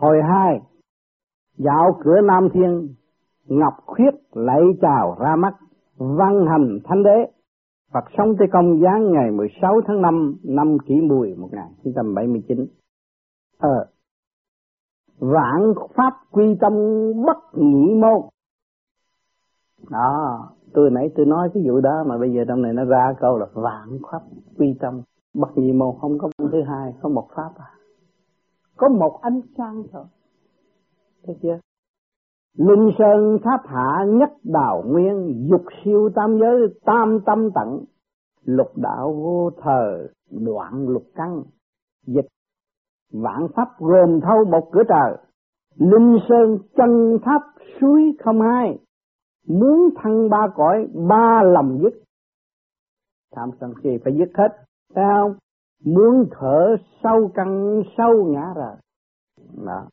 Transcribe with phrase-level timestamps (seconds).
[0.00, 0.60] Hồi hai,
[1.56, 2.94] dạo cửa Nam Thiên,
[3.46, 5.54] Ngọc Khuyết lạy chào ra mắt,
[5.96, 7.32] văn hành thánh đế.
[7.92, 12.66] Phật sống Tây Công giáng ngày 16 tháng 5 năm kỷ mùi 1979.
[13.58, 13.86] Ờ,
[15.18, 16.72] vạn pháp quy tâm
[17.26, 18.20] bất nhị môn.
[19.90, 20.38] Đó,
[20.74, 23.38] tôi nãy tôi nói cái vụ đó mà bây giờ trong này nó ra câu
[23.38, 24.20] là vạn pháp
[24.58, 25.02] quy tâm
[25.34, 27.77] bất nhị môn không có thứ hai, không một pháp à.
[28.78, 30.04] Có một ánh sáng thôi.
[31.26, 31.58] Thấy chưa?
[32.56, 37.84] Linh sơn tháp hạ nhất đạo nguyên, dục siêu tam giới tam tâm tận,
[38.44, 41.42] lục đạo vô thờ đoạn lục căn,
[42.06, 42.26] dịch
[43.12, 45.16] vạn pháp gồm thâu một cửa trời,
[45.76, 47.42] linh sơn chân tháp
[47.80, 48.78] suối không hai,
[49.48, 52.02] muốn thăng ba cõi ba lầm dứt.
[53.36, 54.48] Tham sân si phải dứt hết,
[54.94, 55.34] thấy không?
[55.84, 58.74] Muốn thở sâu căn sâu ngã rồi.
[59.66, 59.88] Đó,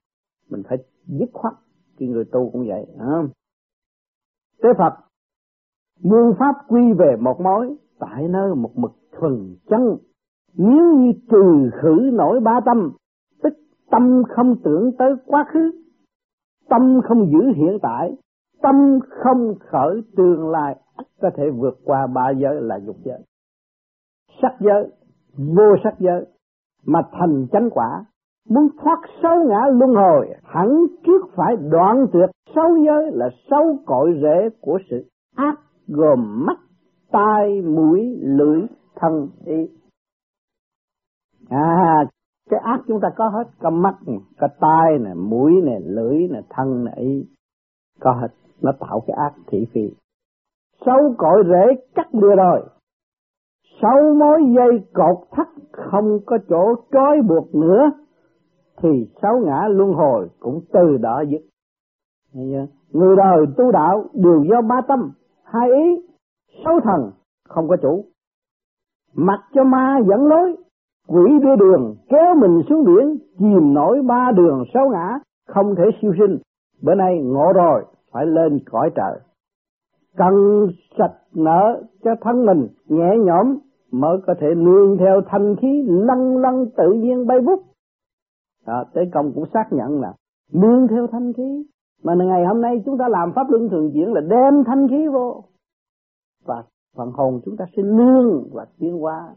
[0.50, 1.54] mình phải dứt khoát
[1.98, 3.24] cái người tu cũng vậy à.
[4.64, 4.94] Tế Phật
[6.04, 9.98] muôn pháp quy về một mối tại nơi một mực thuần chân
[10.54, 12.92] nếu như trừ khử nổi ba tâm
[13.44, 13.54] tức
[13.92, 15.72] tâm không tưởng tới quá khứ
[16.70, 18.16] tâm không giữ hiện tại
[18.62, 20.76] tâm không khởi tương lai
[21.22, 23.20] có thể vượt qua ba giới là dục giới
[24.42, 24.92] sắc giới
[25.38, 26.26] vô sắc giới,
[26.86, 28.06] mà thành chánh quả,
[28.50, 32.30] muốn thoát sâu ngã luân hồi, hẳn trước phải đoạn tuyệt.
[32.56, 36.58] Sâu giới là sâu cội rễ của sự ác gồm mắt,
[37.12, 38.62] tai, mũi, lưỡi,
[38.96, 39.70] thân, ý.
[41.50, 42.04] À
[42.50, 43.96] cái ác chúng ta có hết, có mắt
[44.40, 47.26] có tai nè, mũi nè, lưỡi nè, thân nè, ý.
[48.00, 48.28] Có hết,
[48.62, 49.90] nó tạo cái ác thị phi.
[50.86, 52.62] Sâu cội rễ cắt đưa rồi
[53.82, 57.92] sáu mối dây cột thắt không có chỗ trói buộc nữa
[58.78, 58.90] thì
[59.22, 61.42] sáu ngã luân hồi cũng từ đó dứt.
[62.92, 65.12] Người đời tu đạo đều do ba tâm,
[65.44, 66.08] hai ý,
[66.66, 67.12] sáu thần
[67.50, 68.06] không có chủ.
[69.14, 70.56] Mặc cho ma dẫn lối,
[71.08, 75.84] quỷ đưa đường kéo mình xuống biển, chìm nổi ba đường sáu ngã, không thể
[76.02, 76.38] siêu sinh.
[76.82, 79.20] Bữa nay ngộ rồi, phải lên cõi trời.
[80.18, 80.68] Cần
[80.98, 83.58] sạch nợ cho thân mình nhẹ nhõm
[83.92, 87.60] mới có thể nương theo thanh khí lăng lăng tự nhiên bay vút
[88.66, 90.14] à, Tế Công cũng xác nhận là
[90.54, 91.66] nương theo thanh khí.
[92.04, 95.08] Mà ngày hôm nay chúng ta làm pháp luân thường chuyển là đem thanh khí
[95.08, 95.44] vô.
[96.46, 96.64] Và
[96.96, 99.36] phần hồn chúng ta sẽ nương và tiến hóa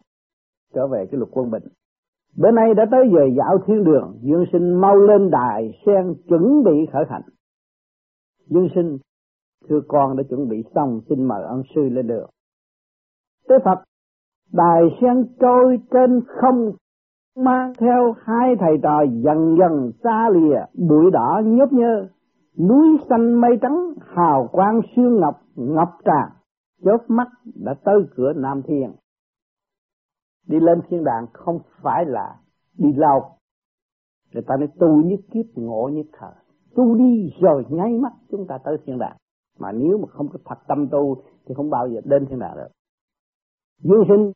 [0.74, 1.62] trở về cái luật quân bình.
[2.36, 6.64] Bữa nay đã tới giờ dạo thiên đường, Dương sinh mau lên đài sen chuẩn
[6.64, 7.22] bị khởi hành.
[8.46, 8.98] Dương sinh,
[9.68, 12.30] thưa con đã chuẩn bị xong, xin mời ân sư lên đường.
[13.48, 13.78] Tế Phật,
[14.52, 16.72] đài sen trôi trên không
[17.36, 22.08] mang theo hai thầy trò dần dần xa lìa bụi đỏ nhấp nhơ
[22.58, 26.30] núi xanh mây trắng hào quang sương ngọc ngọc tràn,
[26.84, 28.92] chớp mắt đã tới cửa nam thiên.
[30.46, 32.36] Đi lên thiên đàng không phải là
[32.78, 33.22] đi lâu.
[34.32, 36.32] Người ta nói tu nhất kiếp ngộ nhất thời.
[36.74, 39.16] Tu đi rồi nháy mắt chúng ta tới thiên đàng
[39.58, 42.54] mà nếu mà không có thật tâm tu thì không bao giờ đến thế nào
[42.56, 42.68] được
[43.82, 44.32] dương sinh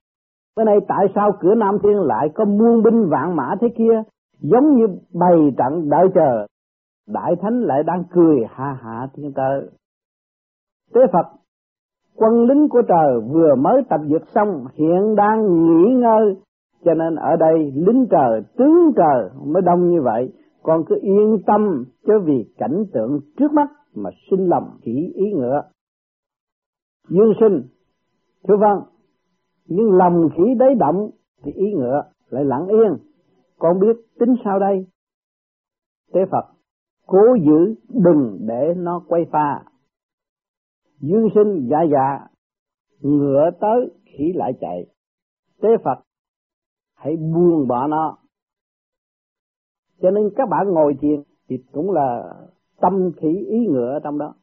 [0.57, 4.03] Bữa nay tại sao cửa Nam Thiên lại có muôn binh vạn mã thế kia,
[4.41, 6.47] giống như bày trận đợi chờ.
[7.09, 9.63] Đại Thánh lại đang cười ha hạ thiên cơ
[10.95, 11.27] Tế Phật,
[12.17, 16.37] quân lính của trời vừa mới tập dượt xong, hiện đang nghỉ ngơi,
[16.85, 20.33] cho nên ở đây lính trời, tướng trời mới đông như vậy.
[20.63, 25.33] Con cứ yên tâm cho vì cảnh tượng trước mắt mà sinh lòng chỉ ý
[25.35, 25.63] ngựa.
[27.09, 27.69] Dương sinh,
[28.49, 28.93] thưa vâng,
[29.67, 31.11] nhưng lòng khí đấy động
[31.43, 32.97] thì ý ngựa lại lặng yên.
[33.59, 34.87] Con biết tính sao đây?
[36.13, 36.45] Tế phật
[37.07, 39.65] cố giữ đừng để nó quay pha.
[41.01, 42.27] Dương sinh dạ dạ
[43.01, 44.87] ngựa tới khí lại chạy.
[45.63, 46.05] Tế phật
[46.97, 48.19] hãy buông bỏ nó.
[50.01, 52.35] Cho nên các bạn ngồi thiền thì cũng là
[52.83, 54.35] tâm khí ý ngựa ở trong đó.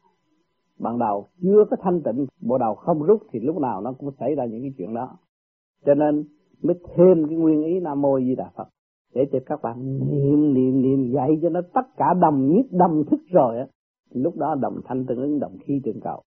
[0.80, 4.12] Ban đầu chưa có thanh tịnh, bộ đầu không rút thì lúc nào nó cũng
[4.20, 5.18] xảy ra những cái chuyện đó.
[5.86, 6.24] Cho nên
[6.62, 8.68] mới thêm cái nguyên ý nam mô di đà phật,
[9.14, 13.04] để cho các bạn niệm niệm niệm, dạy cho nó tất cả đồng nhất, đồng
[13.12, 13.68] thức rồi á.
[14.14, 16.22] Lúc đó đồng thanh tương ứng, đồng khí tương cầu,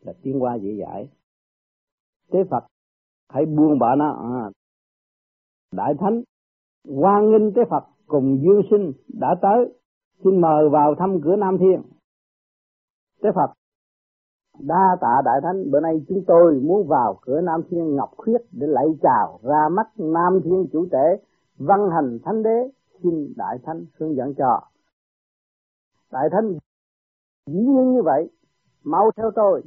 [0.00, 1.08] là tiến qua dễ dãi.
[2.32, 2.64] Thế phật,
[3.28, 4.10] hãy buông bỏ nó.
[4.10, 4.50] À.
[5.72, 6.22] đại thánh
[6.88, 9.72] quan nghênh thế phật cùng dương sinh đã tới
[10.24, 11.82] xin mời vào thăm cửa nam thiên
[13.22, 13.50] tế phật
[14.58, 18.40] Đa tạ Đại Thánh, bữa nay chúng tôi muốn vào cửa Nam Thiên Ngọc Khuyết
[18.52, 21.24] để lạy chào ra mắt Nam Thiên chủ tể
[21.58, 22.70] văn hành thánh đế,
[23.02, 24.60] xin Đại Thánh hướng dẫn cho.
[26.12, 26.58] Đại Thánh
[27.46, 28.30] dĩ nhiên như vậy,
[28.84, 29.62] mau theo tôi.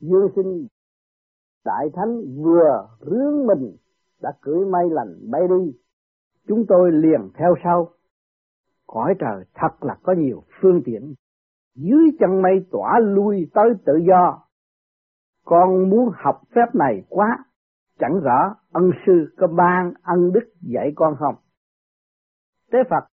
[0.00, 0.66] Dương sinh
[1.64, 3.76] Đại Thánh vừa rướng mình
[4.22, 5.72] đã cưỡi mây lành bay đi.
[6.48, 7.88] Chúng tôi liền theo sau.
[8.86, 11.14] Cõi trời thật là có nhiều phương tiện.
[11.74, 14.42] Dưới chân mây tỏa lui tới tự do.
[15.44, 17.38] Con muốn học phép này quá.
[17.98, 21.34] Chẳng rõ ân sư có ban ân đức dạy con không.
[22.70, 23.04] Tế Phật,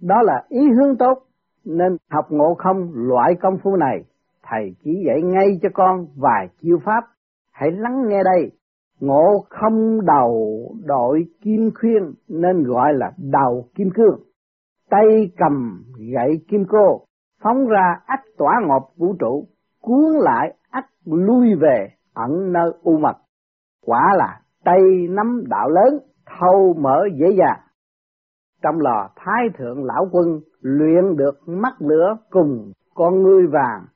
[0.00, 1.22] đó là ý hướng tốt,
[1.64, 4.04] nên học ngộ không loại công phu này,
[4.42, 7.04] thầy chỉ dạy ngay cho con vài chiêu pháp,
[7.52, 8.50] hãy lắng nghe đây.
[9.00, 14.25] Ngộ không đầu đội kim khuyên nên gọi là đầu kim cương.
[14.90, 15.84] Tay cầm
[16.14, 17.00] gậy kim cô,
[17.42, 19.48] phóng ra ách tỏa ngọt vũ trụ,
[19.80, 23.16] cuốn lại ách lui về ẩn nơi u mật.
[23.86, 24.80] Quả là tay
[25.10, 27.66] nắm đạo lớn, thâu mở dễ dàng
[28.62, 33.86] trong lò thái thượng lão quân luyện được mắt lửa cùng con ngươi vàng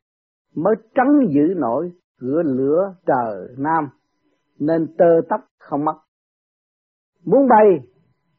[0.56, 3.88] mới trấn giữ nổi cửa lửa trời nam
[4.58, 5.96] nên tơ tóc không mất
[7.24, 7.80] muốn bay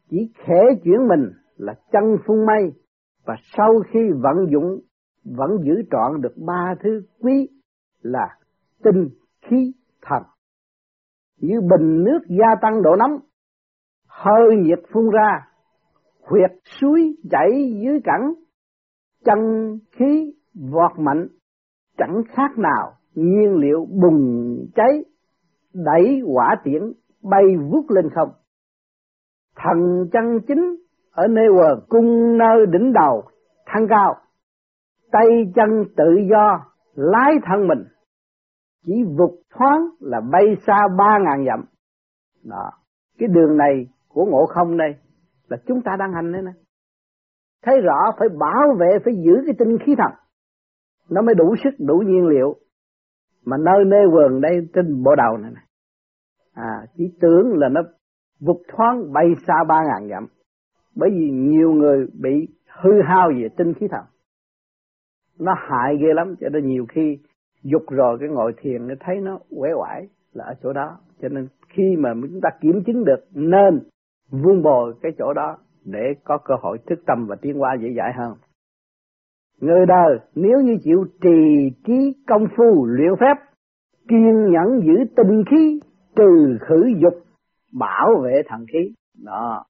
[0.09, 2.71] chỉ khẽ chuyển mình là chân phun mây
[3.25, 4.79] và sau khi vận dụng
[5.25, 7.49] vẫn giữ trọn được ba thứ quý
[8.01, 8.37] là
[8.83, 9.09] tinh
[9.41, 10.23] khí thần
[11.41, 13.19] như bình nước gia tăng độ nóng
[14.07, 15.51] hơi nhiệt phun ra
[16.31, 17.49] huyệt suối chảy
[17.83, 18.33] dưới cẳng,
[19.25, 19.39] chân
[19.91, 20.33] khí
[20.71, 21.27] vọt mạnh,
[21.97, 25.03] chẳng khác nào nhiên liệu bùng cháy,
[25.73, 26.81] đẩy quả tiễn
[27.23, 28.29] bay vút lên không.
[29.55, 30.75] Thần chân chính
[31.11, 33.23] ở nơi quờ cung nơi đỉnh đầu
[33.65, 34.15] thăng cao,
[35.11, 36.65] tay chân tự do
[36.95, 37.83] lái thân mình,
[38.85, 41.65] chỉ vụt thoáng là bay xa ba ngàn dặm.
[42.43, 42.71] Đó,
[43.17, 44.95] cái đường này của ngộ không đây
[45.47, 46.51] là chúng ta đang hành đấy nè.
[47.63, 50.11] Thấy rõ phải bảo vệ phải giữ cái tinh khí thần.
[51.09, 52.55] Nó mới đủ sức đủ nhiên liệu.
[53.45, 55.63] Mà nơi nơi vườn đây trên bộ đầu này, này
[56.53, 57.81] à chỉ tưởng là nó
[58.39, 60.27] vụt thoáng bay xa ba ngàn dặm
[60.95, 64.03] bởi vì nhiều người bị hư hao về tinh khí thần
[65.39, 67.17] nó hại ghê lắm cho nên nhiều khi
[67.63, 71.29] dục rồi cái ngồi thiền nó thấy nó quể quải là ở chỗ đó cho
[71.29, 73.79] nên khi mà chúng ta kiểm chứng được nên
[74.31, 77.93] vun bồi cái chỗ đó để có cơ hội thức tâm và tiến qua dễ
[77.97, 78.33] dãi hơn.
[79.61, 83.35] Người đời nếu như chịu trì trí công phu luyện phép,
[84.07, 85.79] kiên nhẫn giữ tinh khí,
[86.15, 87.13] trừ khử dục,
[87.79, 88.93] bảo vệ thần khí.
[89.25, 89.63] Đó.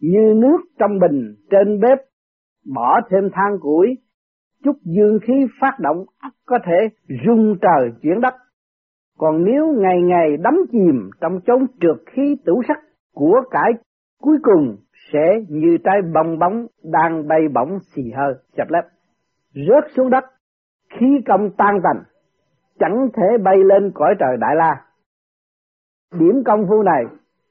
[0.00, 1.98] Như nước trong bình trên bếp,
[2.74, 3.98] bỏ thêm than củi,
[4.64, 6.04] chút dương khí phát động
[6.46, 6.88] có thể
[7.26, 8.34] rung trời chuyển đất.
[9.18, 12.78] Còn nếu ngày ngày đắm chìm trong chốn trượt khí tủ sắc
[13.14, 13.72] của cải
[14.22, 14.76] cuối cùng
[15.12, 18.84] sẽ như trái bong bóng đang bay bổng xì hơi chập lép.
[19.54, 20.24] Rớt xuống đất
[20.90, 22.02] khí công tan tành
[22.78, 24.84] chẳng thể bay lên cõi trời đại la.
[26.12, 27.04] Điểm công phu này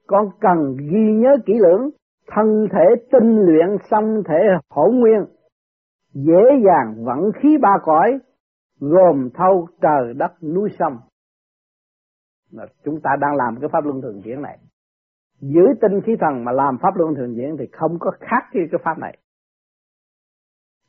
[0.07, 1.89] con cần ghi nhớ kỹ lưỡng
[2.27, 4.35] thân thể tinh luyện xong thể
[4.69, 5.25] hỗn nguyên,
[6.13, 8.19] dễ dàng vận khí ba cõi,
[8.79, 10.97] gồm thâu, trời, đất, núi, sông.
[12.83, 14.57] Chúng ta đang làm cái pháp luân thường chuyển này.
[15.39, 18.63] Giữ tinh khí thần mà làm pháp luân thường chuyển thì không có khác cái
[18.71, 19.17] cái pháp này.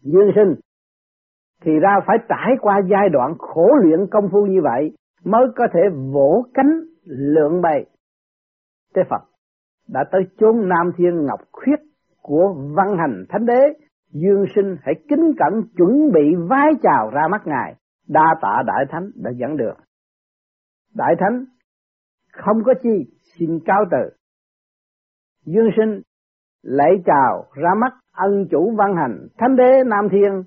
[0.02, 0.54] Dương sinh,
[1.62, 5.66] thì ra phải trải qua giai đoạn khổ luyện công phu như vậy mới có
[5.74, 5.80] thể
[6.12, 7.86] vỗ cánh lượng bày
[8.94, 9.27] thế Phật
[9.88, 11.80] đã tới chốn Nam Thiên Ngọc Khuyết
[12.22, 13.60] của văn hành thánh đế.
[14.12, 17.74] Dương sinh, hãy kính cẩn chuẩn bị vái chào ra mắt Ngài.
[18.08, 19.74] Đa tạ Đại Thánh đã dẫn được.
[20.94, 21.44] Đại Thánh,
[22.32, 24.10] không có chi, xin cao từ.
[25.46, 26.00] Dương sinh
[26.62, 30.42] lễ chào ra mắt ân chủ văn hành thánh đế Nam Thiên.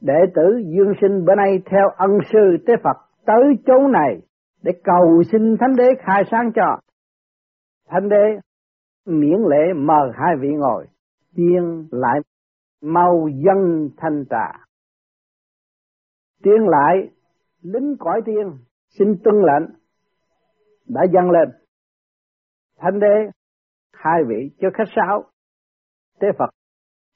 [0.00, 2.96] Đệ tử Dương sinh bữa nay theo ân sư tế Phật
[3.26, 4.20] tới chỗ này
[4.62, 6.78] để cầu xin thánh đế khai sáng cho.
[7.88, 8.38] Thánh đế
[9.06, 10.86] miễn lễ mời hai vị ngồi.
[11.34, 12.20] Tiên lại
[12.82, 14.64] mau dân thanh trà.
[16.42, 17.10] Tiên lại
[17.62, 19.76] lính cõi tiên xin tuân lệnh
[20.88, 21.48] đã dâng lên.
[22.78, 23.30] Thánh đế
[23.92, 25.24] hai vị cho khách sáo.
[26.20, 26.50] Tế Phật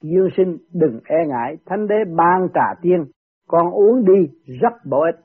[0.01, 1.57] dương sinh đừng e ngại.
[1.65, 3.05] Thánh đế ban trà tiên
[3.47, 5.19] con uống đi rất bổ ích.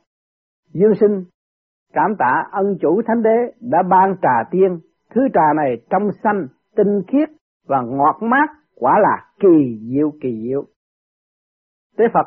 [0.75, 1.25] Dương sinh
[1.93, 4.81] cảm tạ ân chủ thánh đế đã ban trà tiên
[5.15, 7.29] thứ trà này trong xanh tinh khiết
[7.69, 10.65] và ngọt mát quả là kỳ diệu kỳ diệu.
[11.97, 12.27] Tế Phật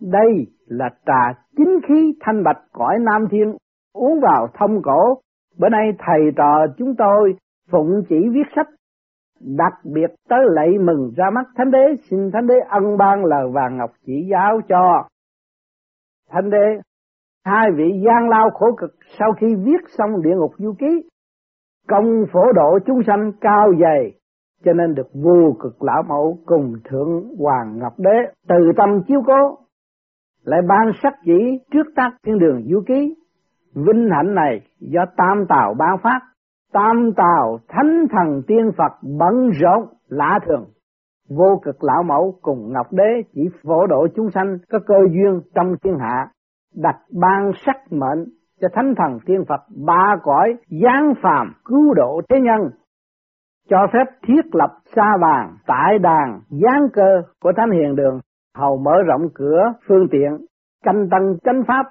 [0.00, 3.56] đây là trà chính khí thanh bạch cõi Nam Thiên.
[3.92, 5.20] Uống vào thông cổ
[5.58, 7.34] bữa nay thầy trò chúng tôi
[7.70, 8.66] phụng chỉ viết sách.
[9.40, 13.44] Đặc biệt tới lễ mừng ra mắt Thánh Đế, xin Thánh Đế ân ban lời
[13.54, 15.08] vàng ngọc chỉ giáo cho.
[16.30, 16.80] Thánh Đế,
[17.44, 21.08] hai vị gian lao khổ cực sau khi viết xong địa ngục du ký,
[21.88, 24.12] công phổ độ chúng sanh cao dày,
[24.64, 29.22] cho nên được vô cực lão mẫu cùng thượng hoàng ngọc đế từ tâm chiếu
[29.26, 29.58] cố
[30.48, 33.14] lại ban sắc chỉ trước tác thiên đường du ký.
[33.74, 36.20] Vinh hạnh này do tam tào ban phát.
[36.72, 40.64] Tam tào thánh thần tiên phật bận rộn lạ thường.
[41.28, 45.40] Vô cực lão mẫu cùng ngọc đế chỉ phổ độ chúng sanh có cơ duyên
[45.54, 46.28] trong thiên hạ
[46.74, 48.24] đặt ban sắc mệnh
[48.60, 52.70] cho thánh thần tiên phật ba cõi giáng phàm cứu độ thế nhân
[53.68, 58.20] cho phép thiết lập sa bàn tại đàn giáng cơ của thánh hiền đường
[58.56, 60.46] hầu mở rộng cửa phương tiện
[60.84, 61.86] canh tăng chánh pháp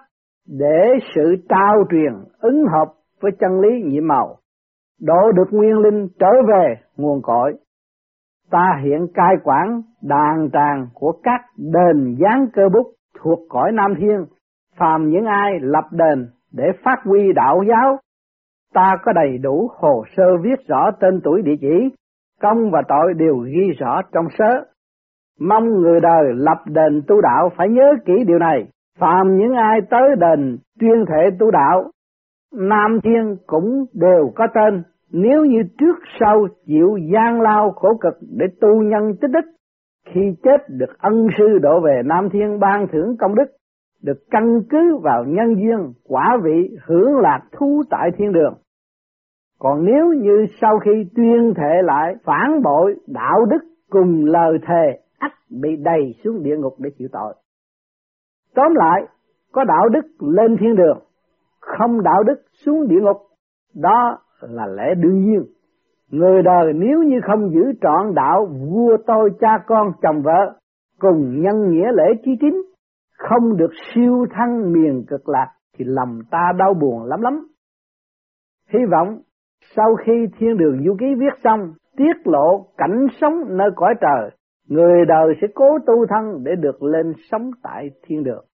[0.48, 4.38] để sự trao truyền ứng hợp với chân lý nhiệm màu
[5.02, 7.54] độ được nguyên linh trở về nguồn cội.
[8.52, 12.88] Ta hiện cai quản đàn tràng của các đền giáng cơ bút
[13.20, 14.26] thuộc cõi Nam Thiên,
[14.78, 17.98] phàm những ai lập đền để phát huy đạo giáo,
[18.74, 21.90] ta có đầy đủ hồ sơ viết rõ tên tuổi địa chỉ,
[22.42, 24.64] công và tội đều ghi rõ trong sớ.
[25.40, 28.68] Mong người đời lập đền tu đạo phải nhớ kỹ điều này,
[29.00, 31.92] phàm những ai tới đền tuyên thể tu đạo,
[32.54, 38.14] Nam Thiên cũng đều có tên, nếu như trước sau chịu gian lao khổ cực
[38.38, 39.46] để tu nhân tích đức,
[40.10, 43.46] khi chết được ân sư đổ về Nam Thiên ban thưởng công đức,
[44.04, 48.54] được căn cứ vào nhân duyên quả vị hưởng lạc thu tại thiên đường.
[49.60, 55.00] Còn nếu như sau khi tuyên thệ lại phản bội đạo đức cùng lời thề
[55.20, 57.34] ắt bị đầy xuống địa ngục để chịu tội.
[58.56, 59.02] Tóm lại,
[59.52, 61.00] có đạo đức lên thiên đường,
[61.60, 63.18] không đạo đức xuống địa ngục,
[63.76, 65.44] đó là lẽ đương nhiên.
[66.12, 70.54] Người đời nếu như không giữ trọn đạo vua tôi cha con chồng vợ,
[71.00, 72.54] cùng nhân nghĩa lễ chí tín,
[73.18, 75.48] không được siêu thăng miền cực lạc
[75.78, 77.48] thì lòng ta đau buồn lắm lắm.
[78.74, 79.22] Hy vọng
[79.76, 84.30] sau khi thiên đường du ký viết xong, tiết lộ cảnh sống nơi cõi trời,
[84.68, 88.46] người đời sẽ cố tu thân để được lên sống tại thiên đường.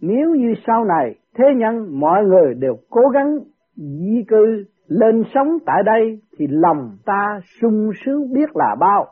[0.00, 3.38] Nếu như sau này thế nhân mọi người đều cố gắng
[3.76, 9.06] di cư lên sống tại đây thì lòng ta sung sướng biết là bao.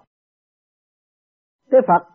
[1.72, 2.11] Thế Phật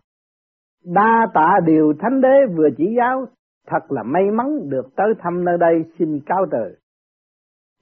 [0.94, 3.26] đa tạ điều thánh đế vừa chỉ giáo,
[3.66, 6.74] thật là may mắn được tới thăm nơi đây xin cao từ.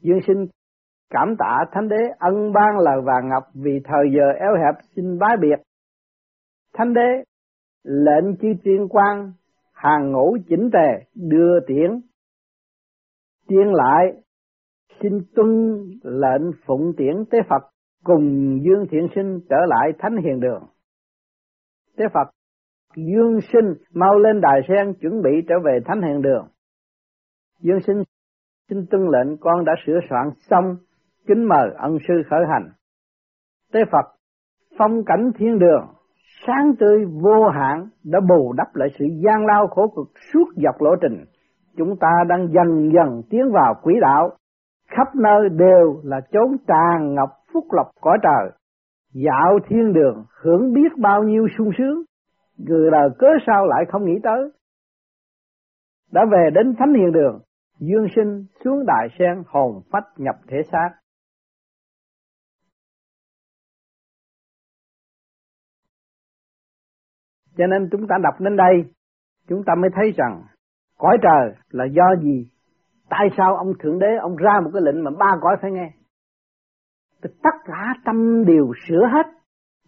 [0.03, 0.47] Dương sinh
[1.11, 5.19] cảm tạ thánh đế ân ban lời vàng ngọc vì thời giờ eo hẹp xin
[5.19, 5.63] bái biệt.
[6.75, 7.25] Thánh đế
[7.85, 9.33] lệnh chư tiên quan
[9.73, 12.01] hàng ngũ chỉnh tề đưa tiễn
[13.49, 14.23] tiên lại
[15.03, 17.71] xin tuân lệnh phụng tiễn tế Phật
[18.05, 20.63] cùng Dương Thiện Sinh trở lại Thánh Hiền Đường.
[21.97, 22.36] Tế Phật
[22.97, 26.49] Dương Sinh mau lên đài sen chuẩn bị trở về Thánh Hiền Đường.
[27.61, 28.03] Dương Sinh
[28.69, 30.77] xin tuân lệnh con đã sửa soạn xong,
[31.27, 32.69] kính mời ân sư khởi hành.
[33.73, 34.07] Tế Phật
[34.79, 35.87] phong cảnh thiên đường
[36.47, 40.83] sáng tươi vô hạn đã bù đắp lại sự gian lao khổ cực suốt dọc
[40.83, 41.25] lộ trình.
[41.77, 44.31] Chúng ta đang dần dần tiến vào quỹ đạo,
[44.91, 48.51] khắp nơi đều là chốn tràn ngập phúc lộc cõi trời.
[49.13, 52.03] Dạo thiên đường hưởng biết bao nhiêu sung sướng,
[52.59, 54.51] người đời cớ sao lại không nghĩ tới.
[56.13, 57.41] Đã về đến thánh hiền đường,
[57.79, 60.91] dương sinh xuống đại sen hồn phách nhập thể xác.
[67.57, 68.93] Cho nên chúng ta đọc đến đây,
[69.49, 70.43] chúng ta mới thấy rằng
[70.99, 72.51] cõi trời là do gì?
[73.09, 75.91] Tại sao ông Thượng Đế ông ra một cái lệnh mà ba cõi phải nghe?
[77.23, 79.27] Tất cả tâm đều sửa hết.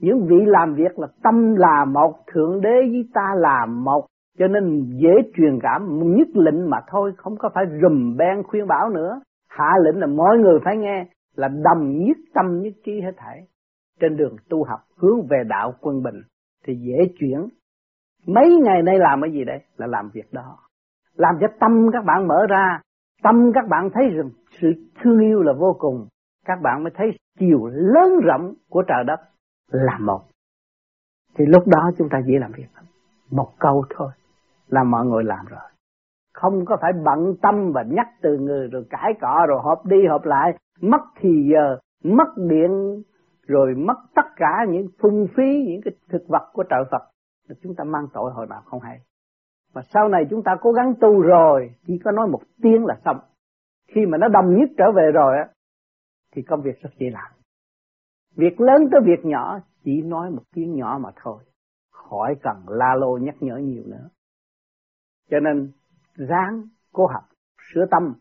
[0.01, 4.07] Những vị làm việc là tâm là một, Thượng Đế với ta là một.
[4.39, 8.67] Cho nên dễ truyền cảm, nhất lệnh mà thôi, không có phải rùm ben khuyên
[8.67, 9.21] bảo nữa.
[9.49, 13.47] Hạ lệnh là mọi người phải nghe, là đồng nhất tâm nhất trí hết thảy.
[14.01, 16.23] Trên đường tu học hướng về đạo quân bình
[16.67, 17.49] thì dễ chuyển
[18.27, 19.61] Mấy ngày nay làm cái gì đây?
[19.77, 20.59] Là làm việc đó.
[21.17, 22.81] Làm cho tâm các bạn mở ra,
[23.23, 26.07] tâm các bạn thấy rằng sự thương yêu là vô cùng.
[26.47, 29.21] Các bạn mới thấy chiều lớn rộng của trời đất
[29.71, 30.23] là một.
[31.35, 32.69] Thì lúc đó chúng ta chỉ làm việc.
[33.31, 34.11] Một câu thôi
[34.69, 35.61] là mọi người làm rồi.
[36.35, 39.97] Không có phải bận tâm và nhắc từ người rồi cãi cọ rồi họp đi
[40.11, 43.03] họp lại, mất thì giờ, mất điện
[43.47, 47.03] rồi mất tất cả những phung phí những cái thực vật của trợ Phật
[47.49, 49.01] là chúng ta mang tội hồi nào không hay.
[49.75, 52.97] Mà sau này chúng ta cố gắng tu rồi, chỉ có nói một tiếng là
[53.05, 53.19] xong.
[53.89, 55.49] Khi mà nó đồng nhất trở về rồi á,
[56.33, 57.38] thì công việc rất dễ làm.
[58.37, 61.43] Việc lớn tới việc nhỏ chỉ nói một tiếng nhỏ mà thôi.
[61.91, 64.09] Khỏi cần la lô nhắc nhở nhiều nữa.
[65.31, 65.73] Cho nên
[66.15, 67.25] ráng cố học,
[67.75, 68.15] sửa tâm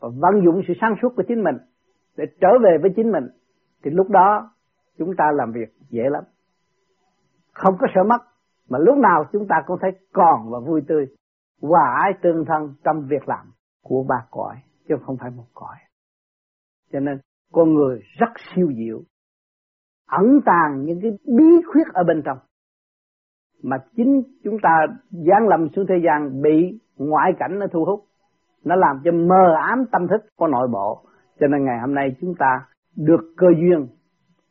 [0.00, 1.56] và vận dụng sự sáng suốt của chính mình
[2.16, 3.24] để trở về với chính mình
[3.82, 4.50] thì lúc đó
[4.98, 6.24] chúng ta làm việc dễ lắm.
[7.52, 8.34] Không có sợ mất
[8.68, 11.06] mà lúc nào chúng ta cũng thấy còn và vui tươi
[11.62, 14.56] hòa ái tương thân trong việc làm của ba cõi
[14.88, 15.76] chứ không phải một cõi
[16.92, 17.18] cho nên
[17.52, 19.00] con người rất siêu diệu
[20.06, 22.38] ẩn tàng những cái bí khuyết ở bên trong.
[23.62, 28.04] Mà chính chúng ta giáng lâm xuống thế gian bị ngoại cảnh nó thu hút,
[28.64, 31.04] nó làm cho mờ ám tâm thức của nội bộ.
[31.40, 33.86] Cho nên ngày hôm nay chúng ta được cơ duyên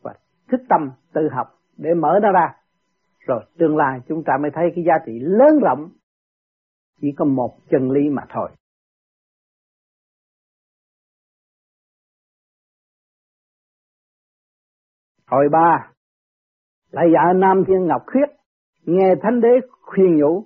[0.02, 0.14] và
[0.52, 2.56] thức tâm tự học để mở nó ra.
[3.28, 5.90] Rồi tương lai chúng ta mới thấy cái giá trị lớn rộng.
[7.02, 8.50] Chỉ có một chân lý mà thôi.
[15.34, 15.92] Hồi ba,
[16.92, 18.30] lại dạ Nam Thiên Ngọc Khuyết,
[18.86, 19.50] nghe Thánh Đế
[19.82, 20.46] khuyên nhủ,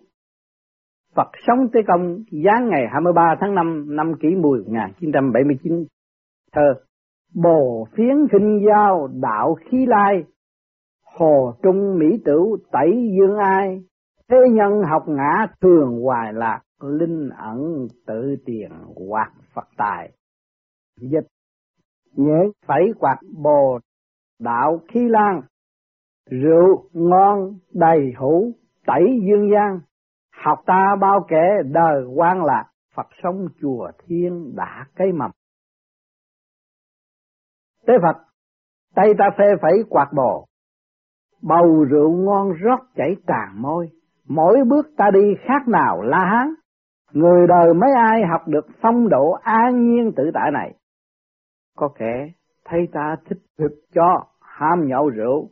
[1.15, 5.85] Phật sống tới Công giáng ngày 23 tháng 5 năm kỷ mùi 1979,
[6.51, 6.73] thơ,
[7.35, 10.23] Bồ phiến khinh giao đạo khí lai,
[11.17, 13.81] Hồ trung mỹ tửu tẩy dương ai,
[14.29, 18.69] Thế nhân học ngã thường hoài lạc, Linh ẩn tự tiền
[19.09, 20.11] hoạt Phật tài.
[20.99, 21.27] Dịch
[22.15, 23.79] nhớ phải quạt bồ
[24.39, 25.41] đạo khí lan,
[26.29, 28.51] rượu ngon đầy hũ
[28.85, 29.79] tẩy dương gian,
[30.43, 32.65] học ta bao kể đời quan lạc,
[32.95, 35.31] Phật sống chùa thiên đã cây mầm.
[37.85, 38.23] Tế Phật,
[38.95, 40.45] tay ta phê phẩy quạt bồ,
[41.41, 43.89] bầu rượu ngon rót chảy tràn môi,
[44.27, 46.53] mỗi bước ta đi khác nào la hán,
[47.11, 50.73] người đời mấy ai học được phong độ an nhiên tự tại này.
[51.75, 52.29] Có kẻ
[52.69, 55.49] thấy ta thích thực cho ham nhậu rượu,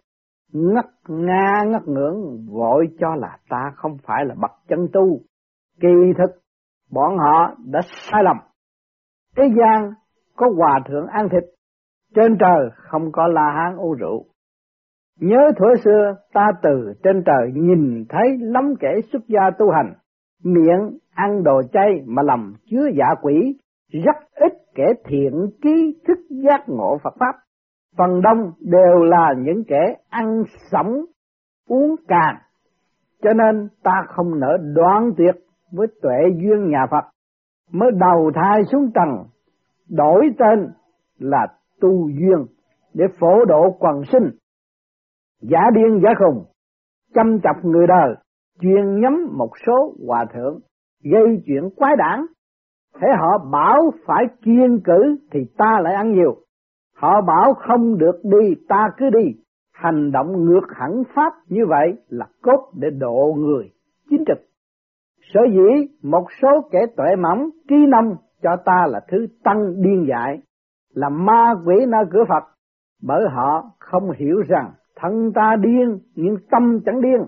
[0.53, 5.19] ngất nga ngất ngưỡng vội cho là ta không phải là bậc chân tu.
[5.79, 6.41] Kỳ thực,
[6.91, 8.37] bọn họ đã sai lầm.
[9.37, 9.91] Thế gian
[10.35, 11.43] có hòa thượng ăn thịt,
[12.15, 14.25] trên trời không có la hán uống rượu.
[15.19, 19.93] Nhớ thuở xưa ta từ trên trời nhìn thấy lắm kẻ xuất gia tu hành,
[20.43, 23.57] miệng ăn đồ chay mà lầm chứa giả quỷ,
[23.91, 27.35] rất ít kẻ thiện trí thức giác ngộ Phật Pháp.
[27.97, 31.05] Phần đông đều là những kẻ ăn sống,
[31.67, 32.35] uống cạn,
[33.21, 35.35] Cho nên ta không nỡ đoán tuyệt
[35.71, 37.05] với tuệ duyên nhà Phật,
[37.71, 39.23] mới đầu thai xuống trần,
[39.89, 40.67] đổi tên
[41.19, 41.47] là
[41.81, 42.45] tu duyên
[42.93, 44.29] để phổ độ quần sinh.
[45.41, 46.45] Giả điên giả khùng,
[47.13, 48.15] chăm chọc người đời,
[48.61, 50.59] chuyên nhắm một số hòa thượng,
[51.03, 52.25] gây chuyện quái đản.
[53.01, 56.35] Thế họ bảo phải kiên cử thì ta lại ăn nhiều.
[56.95, 59.31] Họ bảo không được đi, ta cứ đi.
[59.73, 63.71] Hành động ngược hẳn pháp như vậy là cốt để độ người
[64.09, 64.37] chính trực.
[65.33, 70.05] Sở dĩ một số kẻ tuệ mỏng trí nông cho ta là thứ tăng điên
[70.09, 70.41] dại,
[70.93, 72.43] là ma quỷ nơi cửa Phật,
[73.03, 77.25] bởi họ không hiểu rằng thân ta điên nhưng tâm chẳng điên.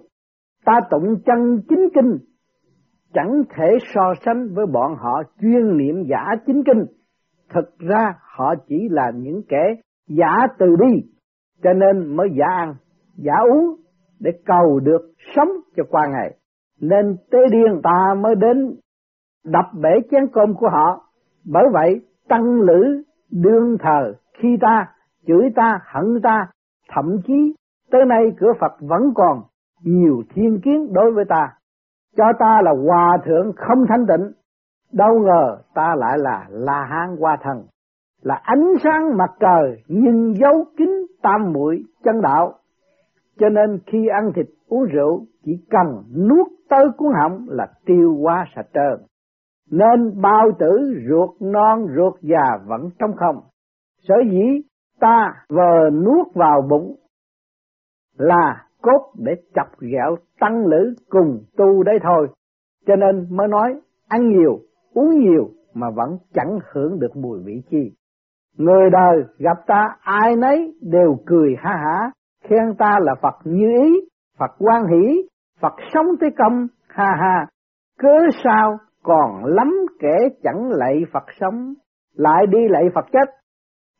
[0.65, 2.17] Ta tụng chân chính kinh,
[3.17, 6.85] chẳng thể so sánh với bọn họ chuyên niệm giả chính kinh.
[7.53, 9.75] Thực ra họ chỉ là những kẻ
[10.07, 11.01] giả từ đi,
[11.63, 12.73] cho nên mới giả ăn,
[13.15, 13.75] giả uống
[14.19, 16.37] để cầu được sống cho qua ngày.
[16.81, 18.75] Nên tế điên ta mới đến
[19.45, 21.09] đập bể chén cơm của họ.
[21.45, 24.85] Bởi vậy tăng lữ đương thờ khi ta
[25.27, 26.47] chửi ta hận ta
[26.89, 27.55] thậm chí
[27.91, 29.41] tới nay cửa Phật vẫn còn
[29.83, 31.53] nhiều thiên kiến đối với ta
[32.17, 34.31] cho ta là hòa thượng không thanh tịnh
[34.93, 37.63] đâu ngờ ta lại là la hán hoa thần
[38.21, 40.89] là ánh sáng mặt trời nhưng giấu kín
[41.21, 42.53] tam muội chân đạo.
[43.39, 48.17] Cho nên khi ăn thịt uống rượu, chỉ cần nuốt tới cuốn họng là tiêu
[48.21, 49.05] hóa sạch trơn.
[49.71, 53.41] Nên bao tử ruột non ruột già vẫn trong không.
[54.07, 54.61] Sở dĩ
[54.99, 56.95] ta vờ nuốt vào bụng
[58.17, 62.27] là cốt để chọc ghẹo tăng lữ cùng tu đấy thôi.
[62.87, 64.59] Cho nên mới nói ăn nhiều,
[64.93, 67.91] uống nhiều mà vẫn chẳng hưởng được mùi vị chi.
[68.57, 72.11] Người đời gặp ta ai nấy đều cười ha hả,
[72.43, 73.93] khen ta là Phật như ý,
[74.39, 75.21] Phật quan hỷ,
[75.61, 77.45] Phật sống tới công, ha ha.
[77.99, 81.73] Cớ sao còn lắm kẻ chẳng lạy Phật sống,
[82.13, 83.33] lại đi lạy Phật chết.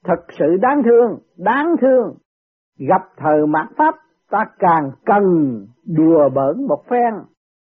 [0.04, 2.14] Thật sự đáng thương, đáng thương.
[2.90, 3.96] Gặp thời mạt Pháp,
[4.32, 5.24] ta càng cần
[5.86, 7.14] đùa bỡn một phen.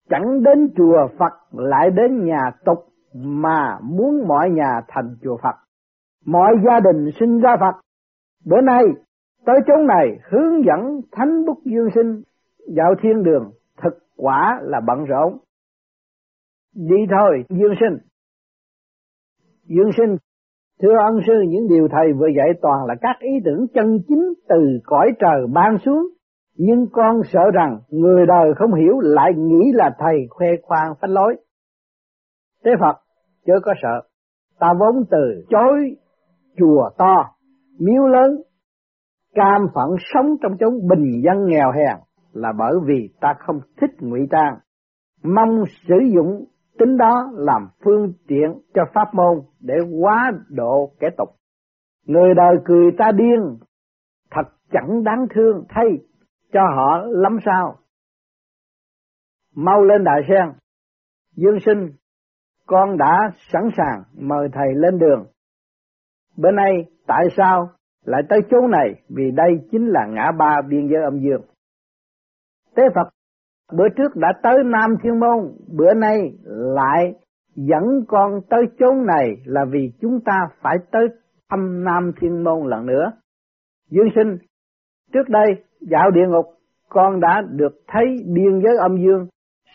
[0.10, 2.78] Chẳng đến chùa Phật, lại đến nhà tục,
[3.14, 5.56] mà muốn mọi nhà thành chùa Phật
[6.28, 7.76] mọi gia đình sinh ra Phật.
[8.46, 8.84] Bữa nay,
[9.46, 12.22] tới chỗ này, hướng dẫn thánh bút dương sinh
[12.76, 13.52] vào thiên đường,
[13.84, 15.38] thực quả là bận rộn
[16.76, 17.98] đi thôi, dương sinh
[19.64, 20.16] dương sinh,
[20.82, 24.34] thưa ân sư, những điều thầy vừa dạy toàn là các ý tưởng chân chính
[24.50, 26.08] từ cõi trời ban xuống
[26.58, 31.10] nhưng con sợ rằng người đời không hiểu lại nghĩ là thầy khoe khoang phách
[31.10, 31.36] lối.
[32.66, 33.02] Thế phật
[33.46, 34.02] chớ có sợ.
[34.60, 35.96] Ta vốn từ chối
[36.58, 37.16] chùa to,
[37.80, 38.42] miếu lớn,
[39.36, 41.98] cam phận sống trong chốn bình dân nghèo hèn
[42.34, 44.58] là bởi vì ta không thích ngụy trang.
[45.24, 46.46] Mong sử dụng
[46.80, 51.30] tính đó làm phương tiện cho pháp môn để quá độ kẻ tục.
[52.06, 53.58] Người đời cười ta điên,
[54.32, 55.88] thật chẳng đáng thương thay
[56.54, 57.76] cho họ lắm sao
[59.56, 60.54] mau lên đại sen
[61.36, 61.92] dương sinh
[62.66, 65.26] con đã sẵn sàng mời thầy lên đường
[66.38, 66.72] bữa nay
[67.08, 67.70] tại sao
[68.08, 71.42] lại tới chỗ này vì đây chính là ngã ba biên giới âm dương.
[72.76, 73.10] Tế Phật
[73.74, 76.18] bữa trước đã tới Nam Thiên Môn, bữa nay
[76.76, 77.14] lại
[77.56, 81.08] dẫn con tới chốn này là vì chúng ta phải tới
[81.50, 83.12] thăm Nam Thiên Môn lần nữa.
[83.90, 84.38] Dương sinh,
[85.14, 86.46] trước đây dạo địa ngục
[86.90, 89.28] con đã được thấy biên giới âm dương,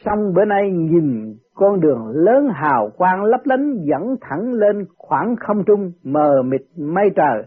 [0.05, 5.37] xong bữa nay nhìn con đường lớn hào quang lấp lánh dẫn thẳng lên khoảng
[5.41, 7.45] không trung mờ mịt mây trời.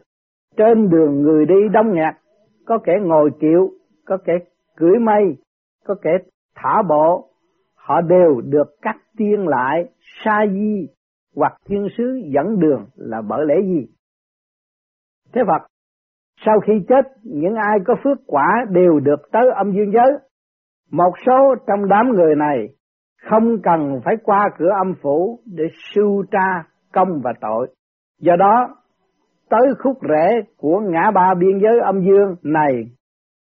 [0.58, 2.14] Trên đường người đi đông nghẹt,
[2.66, 3.70] có kẻ ngồi kiệu,
[4.06, 4.34] có kẻ
[4.76, 5.38] cưỡi mây,
[5.86, 6.18] có kẻ
[6.56, 7.30] thả bộ,
[7.76, 9.90] họ đều được cắt tiên lại,
[10.24, 10.88] sa di
[11.36, 13.88] hoặc thiên sứ dẫn đường là bởi lẽ gì?
[15.34, 15.68] Thế Phật,
[16.46, 20.20] sau khi chết, những ai có phước quả đều được tới âm dương giới.
[20.92, 22.68] Một số trong đám người này
[23.22, 27.68] không cần phải qua cửa âm phủ để sưu tra công và tội.
[28.20, 28.76] Do đó,
[29.50, 32.84] tới khúc rễ của ngã ba biên giới âm dương này,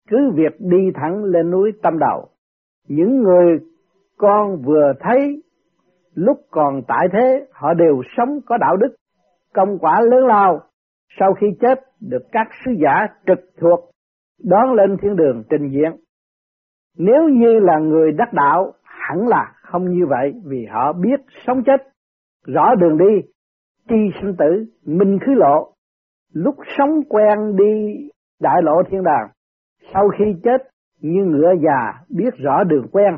[0.10, 2.28] cứ việc đi thẳng lên núi tâm đầu.
[2.88, 3.60] Những người
[4.18, 5.44] con vừa thấy
[6.16, 8.96] lúc còn tại thế họ đều sống có đạo đức,
[9.54, 10.60] công quả lớn lao,
[11.20, 13.80] sau khi chết được các sứ giả trực thuộc
[14.44, 15.92] đón lên thiên đường trình diện.
[16.98, 21.64] Nếu như là người đắc đạo, hẳn là không như vậy vì họ biết sống
[21.66, 21.82] chết,
[22.48, 23.30] rõ đường đi,
[23.88, 25.74] chi sinh tử, minh khứ lộ,
[26.34, 27.96] lúc sống quen đi
[28.42, 29.30] đại lộ thiên đàng,
[29.94, 30.62] sau khi chết
[31.02, 33.16] như ngựa già biết rõ đường quen,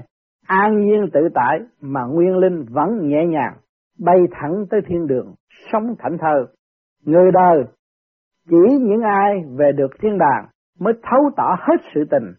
[0.48, 3.54] an nhiên tự tại mà nguyên linh vẫn nhẹ nhàng,
[4.00, 5.34] bay thẳng tới thiên đường,
[5.72, 6.46] sống thảnh thơ.
[7.06, 7.64] Người đời
[8.50, 10.48] chỉ những ai về được thiên đàng
[10.80, 12.34] mới thấu tỏ hết sự tình.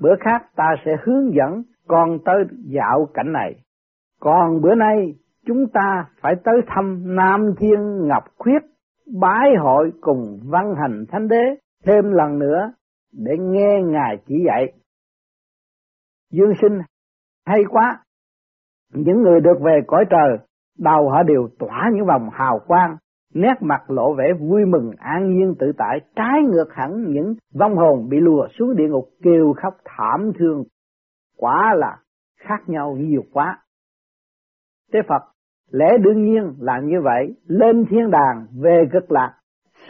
[0.00, 3.54] Bữa khác ta sẽ hướng dẫn con tới dạo cảnh này.
[4.20, 5.14] Còn bữa nay
[5.46, 8.62] chúng ta phải tới thăm Nam Thiên Ngọc Khuyết
[9.20, 11.44] bái hội cùng văn hành thánh đế
[11.84, 12.72] thêm lần nữa
[13.12, 14.72] để nghe Ngài chỉ dạy.
[16.30, 16.78] Dương sinh
[17.46, 18.00] hay quá,
[18.94, 20.38] những người được về cõi trời,
[20.78, 22.96] đầu họ đều tỏa những vòng hào quang,
[23.36, 27.76] nét mặt lộ vẻ vui mừng an nhiên tự tại, trái ngược hẳn những vong
[27.76, 30.64] hồn bị lùa xuống địa ngục kêu khóc thảm thương.
[31.36, 31.96] Quả là
[32.38, 33.58] khác nhau nhiều quá.
[34.92, 35.22] Thế Phật
[35.70, 39.34] Lẽ đương nhiên là như vậy, lên thiên đàng về cực lạc,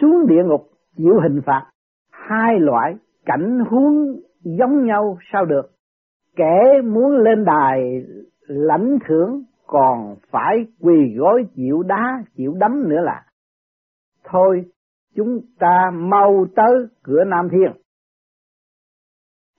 [0.00, 1.66] xuống địa ngục chịu hình phạt.
[2.10, 5.70] Hai loại cảnh huống giống nhau sao được?
[6.36, 8.04] Kẻ muốn lên đài
[8.46, 13.22] lãnh thưởng còn phải quỳ gối chịu đá, chịu đấm nữa là.
[14.30, 14.64] Thôi,
[15.14, 17.82] chúng ta mau tới cửa Nam Thiên.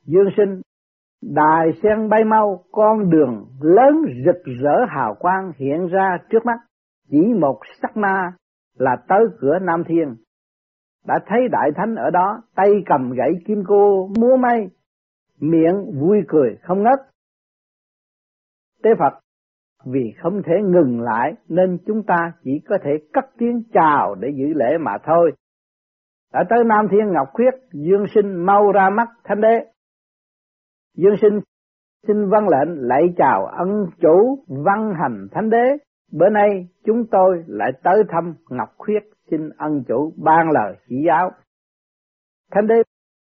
[0.06, 0.62] Dương sinh
[1.22, 6.58] Đài sen bay mau, con đường lớn rực rỡ hào quang hiện ra trước mắt,
[7.10, 8.34] chỉ một sắc na
[8.78, 10.16] là tới cửa Nam Thiên.
[11.06, 14.70] Đã thấy Đại Thánh ở đó, tay cầm gậy kim cô múa may,
[15.40, 17.00] miệng vui cười không ngất.
[18.84, 19.20] Tế Phật,
[19.92, 24.30] vì không thể ngừng lại nên chúng ta chỉ có thể cất tiếng chào để
[24.36, 25.32] giữ lễ mà thôi.
[26.34, 29.66] Đã tới Nam Thiên Ngọc Khuyết, Dương Sinh mau ra mắt Thánh Đế.
[30.98, 31.40] Dương sinh
[32.08, 35.78] xin văn lệnh lạy chào ân chủ văn hành thánh đế.
[36.12, 39.00] Bữa nay chúng tôi lại tới thăm Ngọc Khuyết
[39.32, 41.32] xin ân chủ ban lời chỉ giáo.
[42.52, 42.76] Thánh đế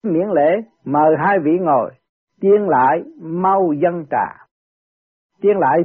[0.05, 1.91] miễn lễ mời hai vị ngồi,
[2.41, 4.47] tiên lại mau dân trà.
[5.41, 5.79] Tiên lại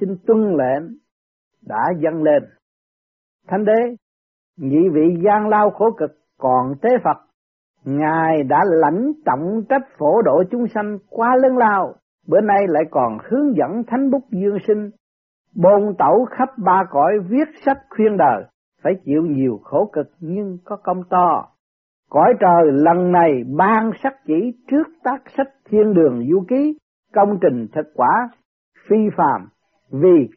[0.00, 0.82] xin tuân lệnh
[1.66, 2.42] đã dâng lên.
[3.48, 3.96] Thánh đế,
[4.56, 7.24] nhị vị gian lao khổ cực còn tế Phật
[7.84, 11.94] Ngài đã lãnh trọng trách phổ độ chúng sanh quá lớn lao,
[12.28, 14.90] bữa nay lại còn hướng dẫn thánh bút dương sinh,
[15.54, 18.44] bồn tẩu khắp ba cõi viết sách khuyên đời,
[18.82, 21.48] phải chịu nhiều khổ cực nhưng có công to.
[22.10, 26.78] Cõi trời lần này ban sắc chỉ trước tác sách thiên đường du ký,
[27.14, 28.28] công trình thực quả,
[28.88, 29.48] phi phàm,
[30.02, 30.28] vì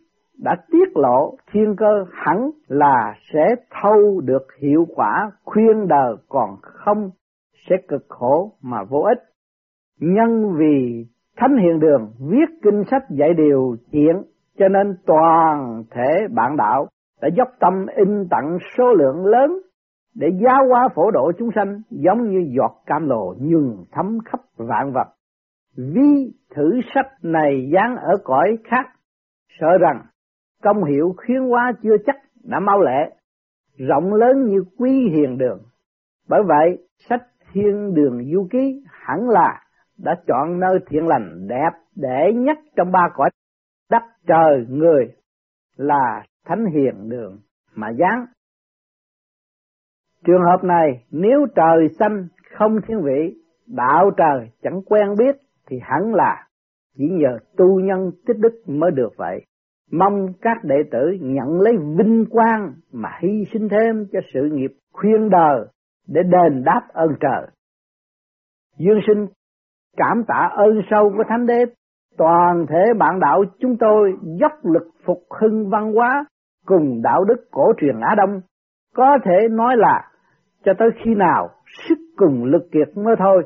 [0.44, 6.50] đã tiết lộ thiên cơ hẳn là sẽ thâu được hiệu quả khuyên đời còn
[6.62, 7.10] không
[7.70, 9.24] sẽ cực khổ mà vô ích.
[10.00, 11.06] Nhân vì
[11.38, 14.16] Thánh Hiền Đường viết kinh sách dạy điều chuyện
[14.58, 16.88] cho nên toàn thể bạn đạo
[17.22, 19.60] đã dốc tâm in tặng số lượng lớn
[20.16, 24.40] để giáo hóa phổ độ chúng sanh giống như giọt cam lồ nhường thấm khắp
[24.58, 25.08] vạn vật.
[25.78, 28.88] vi thử sách này dán ở cõi khác,
[29.60, 30.06] sợ rằng
[30.64, 33.10] công hiệu khuyến hóa chưa chắc đã mau lẹ,
[33.78, 35.64] rộng lớn như quý hiền đường.
[36.30, 39.62] Bởi vậy, sách thiên đường du ký hẳn là
[39.98, 43.30] đã chọn nơi thiện lành đẹp để nhất trong ba cõi
[43.90, 45.16] đất trời người
[45.78, 47.40] là thánh hiền đường
[47.76, 48.26] mà dán.
[50.26, 55.36] Trường hợp này nếu trời xanh không thiên vị, đạo trời chẳng quen biết
[55.68, 56.47] thì hẳn là
[56.98, 59.46] chỉ nhờ tu nhân tích đức mới được vậy.
[59.92, 64.72] Mong các đệ tử nhận lấy vinh quang mà hy sinh thêm cho sự nghiệp
[64.94, 65.66] khuyên đời
[66.08, 67.48] để đền đáp ơn trời.
[68.80, 69.28] Dương sinh
[69.98, 71.66] cảm tạ ơn sâu của Thánh Đế,
[72.18, 76.26] toàn thể bạn đạo chúng tôi dốc lực phục hưng văn hóa
[76.66, 78.42] cùng đạo đức cổ truyền Á Đông,
[78.96, 80.12] có thể nói là
[80.64, 81.50] cho tới khi nào
[81.88, 83.44] sức cùng lực kiệt mới thôi.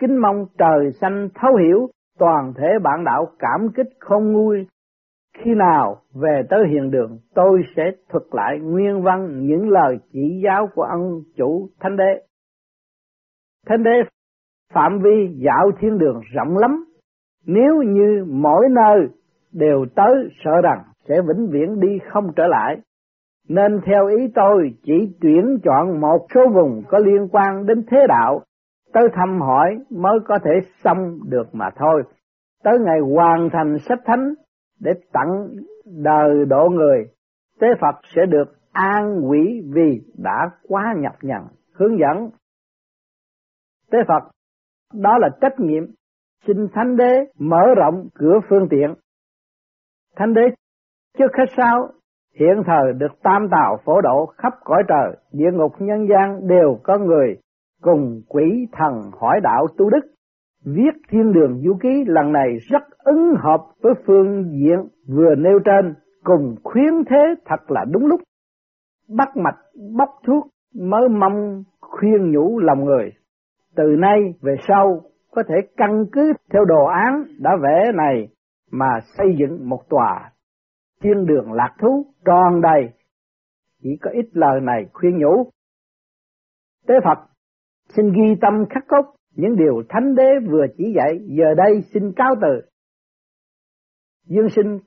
[0.00, 4.66] Kính mong trời xanh thấu hiểu, toàn thể bạn đạo cảm kích không nguôi.
[5.38, 10.40] Khi nào về tới hiện đường, tôi sẽ thuật lại nguyên văn những lời chỉ
[10.44, 12.20] giáo của ông chủ Thánh Đế.
[13.66, 14.02] Thánh Đế
[14.72, 16.84] phạm vi dạo thiên đường rộng lắm,
[17.46, 19.08] nếu như mỗi nơi
[19.52, 22.76] đều tới sợ rằng sẽ vĩnh viễn đi không trở lại.
[23.48, 28.06] Nên theo ý tôi chỉ tuyển chọn một số vùng có liên quan đến thế
[28.08, 28.42] đạo,
[28.94, 30.50] tới thăm hỏi mới có thể
[30.84, 32.02] xong được mà thôi.
[32.62, 34.34] Tới ngày hoàn thành sách thánh
[34.80, 35.48] để tặng
[35.84, 37.08] đời độ người,
[37.60, 42.30] tế Phật sẽ được an quỷ vì đã quá nhập nhận, hướng dẫn.
[43.90, 44.30] Tế Phật,
[44.94, 45.84] đó là trách nhiệm,
[46.46, 48.94] xin Thánh Đế mở rộng cửa phương tiện.
[50.16, 50.42] Thánh Đế
[51.18, 51.88] trước khách sao
[52.40, 56.78] hiện thời được tam tào phổ độ khắp cõi trời, địa ngục nhân gian đều
[56.82, 57.36] có người
[57.84, 60.00] cùng quỷ thần hỏi đạo tu đức.
[60.64, 65.58] Viết thiên đường du ký lần này rất ứng hợp với phương diện vừa nêu
[65.64, 68.20] trên, cùng khuyến thế thật là đúng lúc.
[69.08, 69.58] Bắt mạch
[69.96, 73.12] bóc thuốc mới mong khuyên nhủ lòng người.
[73.76, 78.28] Từ nay về sau có thể căn cứ theo đồ án đã vẽ này
[78.70, 80.30] mà xây dựng một tòa
[81.02, 82.88] thiên đường lạc thú tròn đầy.
[83.82, 85.50] Chỉ có ít lời này khuyên nhủ.
[86.86, 87.33] Tế Phật
[87.88, 92.12] xin ghi tâm khắc cốt những điều Thánh Đế vừa chỉ dạy, giờ đây xin
[92.16, 92.68] cao từ.
[94.24, 94.78] Dương sinh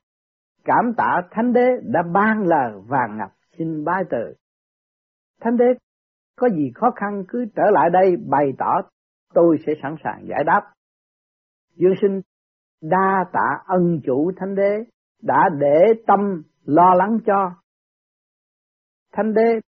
[0.64, 4.34] cảm tạ Thánh Đế đã ban lời vàng ngập xin bái từ.
[5.42, 5.66] Thánh Đế
[6.36, 8.82] có gì khó khăn cứ trở lại đây bày tỏ
[9.34, 10.62] tôi sẽ sẵn sàng giải đáp.
[11.76, 12.22] Dương sinh
[12.82, 14.84] đa tạ ân chủ Thánh Đế
[15.22, 17.52] đã để tâm lo lắng cho.
[19.12, 19.60] Thánh đế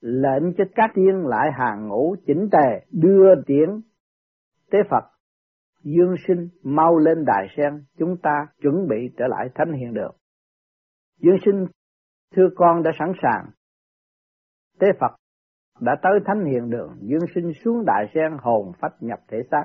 [0.00, 3.68] lệnh cho các tiên lại hàng ngũ chỉnh tề đưa tiễn
[4.70, 5.04] tế Phật.
[5.84, 10.10] Dương sinh mau lên đài sen, chúng ta chuẩn bị trở lại thánh hiện được.
[11.20, 11.66] Dương sinh,
[12.34, 13.50] thưa con đã sẵn sàng.
[14.78, 15.16] Tế Phật
[15.80, 19.64] đã tới thánh hiện đường, dương sinh xuống đại sen hồn phách nhập thể xác.